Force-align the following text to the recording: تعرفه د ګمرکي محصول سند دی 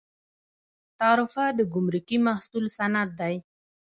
تعرفه 0.99 1.45
د 1.57 1.59
ګمرکي 1.73 2.17
محصول 2.27 2.65
سند 2.77 3.09
دی 3.19 3.35